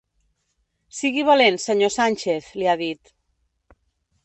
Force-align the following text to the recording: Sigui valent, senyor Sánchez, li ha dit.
Sigui 0.99 1.25
valent, 1.27 1.59
senyor 1.65 1.93
Sánchez, 1.97 2.49
li 2.63 2.69
ha 2.73 2.77
dit. 2.83 3.15